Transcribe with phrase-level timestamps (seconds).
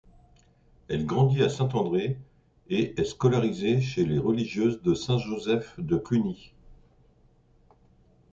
[0.87, 2.17] Elle grandit à Saint-André
[2.69, 6.53] et est scolarisée chez les religieuses de Saint-Joseph de Cluny.